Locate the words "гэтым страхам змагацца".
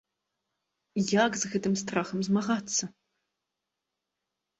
1.55-2.83